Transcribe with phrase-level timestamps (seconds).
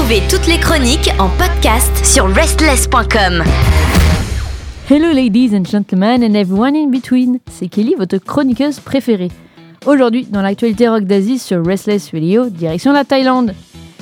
[0.00, 3.44] Retrouvez toutes les chroniques en podcast sur restless.com.
[4.88, 9.30] Hello ladies and gentlemen and everyone in between, c'est Kelly, votre chroniqueuse préférée.
[9.84, 13.52] Aujourd'hui, dans l'actualité rock d'Asie sur Restless Radio, direction la Thaïlande.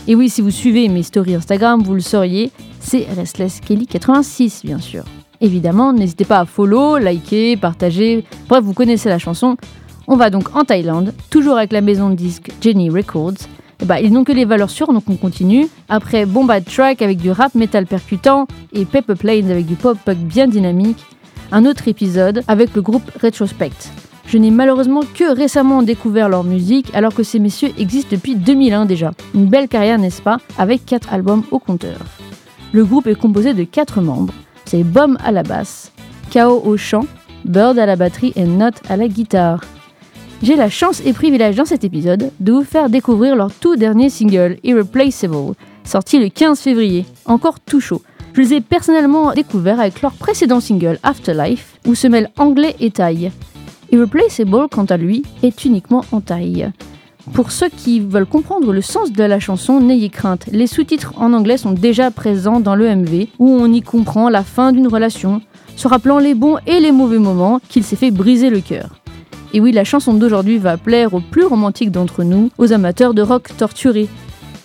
[0.06, 4.62] Et oui, si vous suivez mes stories Instagram, vous le sauriez, c'est Restless Kelly 86
[4.64, 5.02] bien sûr.
[5.40, 9.56] Évidemment, n'hésitez pas à follow, liker, partager, bref, vous connaissez la chanson.
[10.06, 13.48] On va donc en Thaïlande, toujours avec la maison de disques Jenny Records,
[13.84, 15.68] ben, ils n'ont que les valeurs sûres, donc on continue.
[15.88, 20.48] Après Bombad Track avec du rap metal percutant et Pepper Planes avec du pop-punk bien
[20.48, 21.04] dynamique,
[21.52, 23.90] un autre épisode avec le groupe Retrospect.
[24.26, 28.84] Je n'ai malheureusement que récemment découvert leur musique alors que ces messieurs existent depuis 2001
[28.84, 29.12] déjà.
[29.34, 31.98] Une belle carrière, n'est-ce pas, avec 4 albums au compteur.
[32.72, 34.34] Le groupe est composé de 4 membres.
[34.66, 35.92] C'est Bom à la basse,
[36.30, 37.06] Kao au chant,
[37.46, 39.62] Bird à la batterie et Note à la guitare.
[40.40, 44.08] J'ai la chance et privilège dans cet épisode de vous faire découvrir leur tout dernier
[44.08, 48.02] single, Irreplaceable, sorti le 15 février, encore tout chaud.
[48.34, 52.92] Je les ai personnellement découverts avec leur précédent single, Afterlife, où se mêlent anglais et
[52.92, 53.32] thaï.
[53.90, 56.70] Irreplaceable, quant à lui, est uniquement en thaï.
[57.32, 61.32] Pour ceux qui veulent comprendre le sens de la chanson, n'ayez crainte, les sous-titres en
[61.32, 65.42] anglais sont déjà présents dans l'EMV, où on y comprend la fin d'une relation,
[65.74, 68.97] se rappelant les bons et les mauvais moments qu'il s'est fait briser le cœur.
[69.54, 73.22] Et oui, la chanson d'aujourd'hui va plaire aux plus romantiques d'entre nous, aux amateurs de
[73.22, 74.08] rock torturé.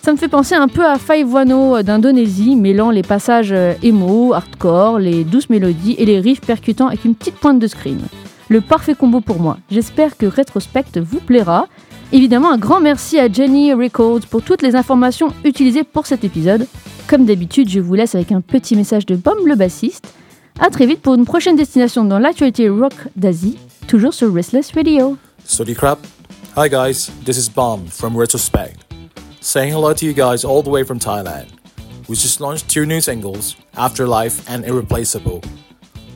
[0.02, 4.34] Ça me fait penser un peu à Five Wano d'Indonésie, mêlant les passages euh, emo,
[4.34, 8.00] hardcore, les douces mélodies et les riffs percutants avec une petite pointe de scream.
[8.50, 9.56] Le parfait combo pour moi.
[9.70, 11.68] J'espère que Retrospect vous plaira.
[12.12, 16.66] Évidemment, un grand merci à Jenny Records pour toutes les informations utilisées pour cet épisode.
[17.08, 20.12] Comme d'habitude, je vous laisse avec un petit message de Bomb le bassiste.
[20.60, 23.56] A très vite pour une prochaine destination dans l'actualité rock d'Asie.
[23.87, 25.17] toujours sur Restless Radio.
[25.45, 25.99] Study crap.
[26.55, 28.85] Hi guys, this is Bomb from Retrospect.
[29.41, 31.47] Saying hello to you guys all the way from Thailand.
[32.07, 35.41] We just launched two new singles, Afterlife and Irreplaceable.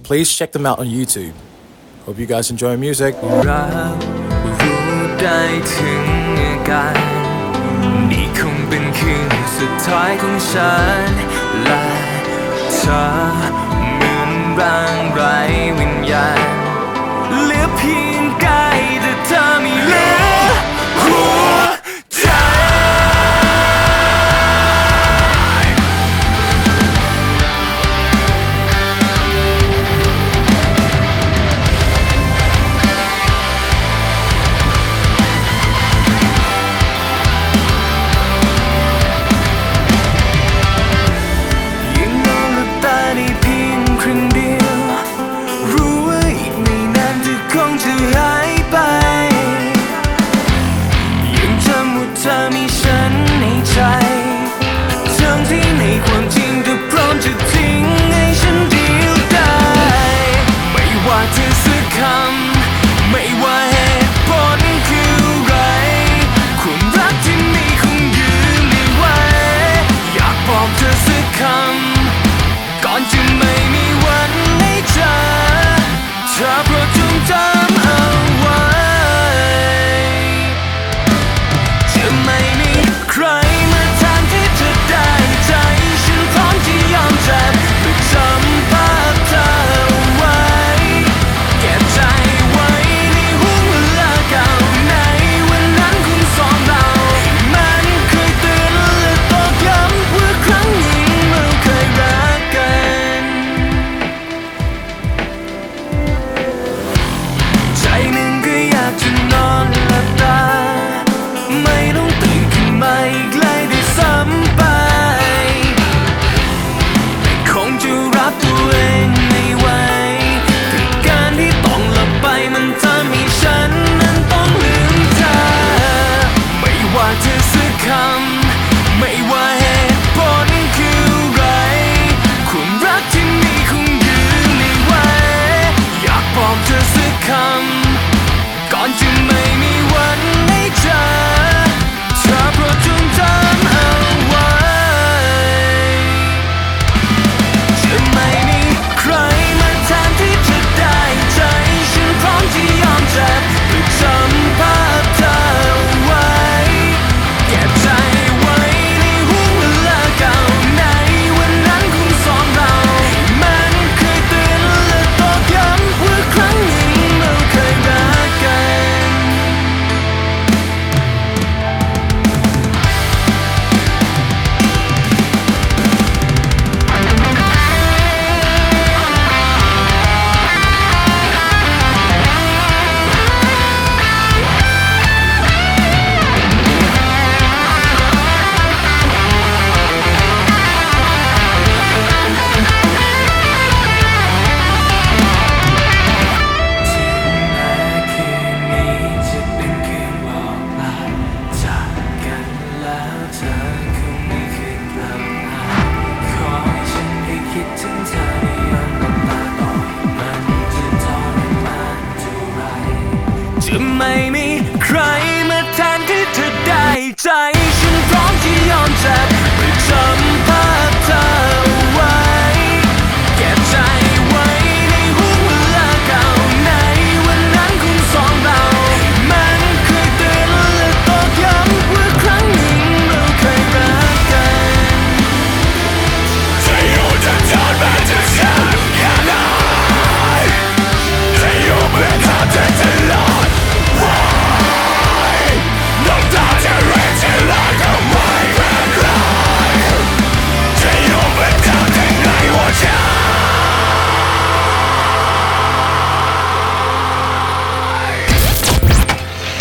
[0.04, 1.34] Please check them out on YouTube.
[2.06, 3.16] Hope you guys enjoy music.
[3.16, 3.30] เพี
[6.44, 16.47] ยงกา
[17.89, 18.18] keep